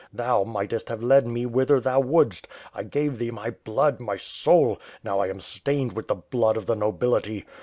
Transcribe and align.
Thou 0.11 0.43
mightest 0.43 0.89
have 0.89 1.03
led 1.03 1.27
me 1.27 1.45
whither 1.45 1.79
thou 1.79 1.99
would'st. 1.99 2.47
I 2.73 2.81
gave 2.81 3.19
thee 3.19 3.29
my 3.29 3.51
blood, 3.51 3.99
my 4.01 4.17
soul; 4.17 4.79
now, 5.03 5.19
I 5.19 5.27
am 5.27 5.39
stained 5.39 5.91
with 5.93 6.07
the 6.07 6.15
blood 6.15 6.57
of 6.57 6.65
the 6.65 6.75
nobility. 6.75 7.45